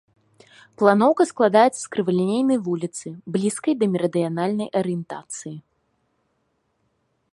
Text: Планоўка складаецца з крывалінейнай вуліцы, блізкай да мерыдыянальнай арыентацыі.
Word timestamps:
Планоўка 0.81 1.23
складаецца 1.31 1.77
з 1.81 1.91
крывалінейнай 1.95 2.59
вуліцы, 2.67 3.07
блізкай 3.35 3.73
да 3.83 3.91
мерыдыянальнай 3.97 4.69
арыентацыі. 4.83 5.55